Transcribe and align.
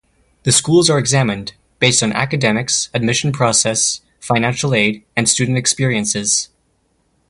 The 0.45 0.51
schools 0.51 0.89
are 0.89 0.97
examined 0.97 1.53
based 1.77 2.01
on 2.01 2.11
academics, 2.11 2.89
admissions 2.91 3.35
process, 3.37 4.01
financial 4.19 4.73
aid, 4.73 5.03
and 5.15 5.29
student 5.29 5.59
experiences. 5.59 6.49